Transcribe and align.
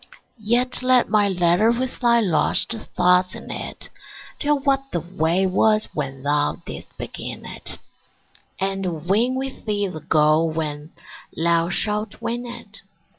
Yet 0.39 0.81
let 0.81 1.09
my 1.11 1.29
letter 1.29 1.69
with 1.69 1.99
thy 1.99 2.21
lost 2.21 2.73
thoughts 2.97 3.35
in 3.35 3.51
it 3.51 3.91
Tell 4.39 4.57
what 4.57 4.91
the 4.91 4.99
way 4.99 5.45
was 5.45 5.89
when 5.93 6.23
thou 6.23 6.59
didst 6.65 6.97
begin 6.97 7.45
it, 7.45 7.77
And 8.59 9.05
win 9.07 9.35
with 9.35 9.65
thee 9.65 9.85
the 9.85 10.01
goal 10.01 10.49
when 10.49 10.91
thou 11.37 11.69
shalt 11.69 12.19
win 12.19 12.47
it. 12.47 12.81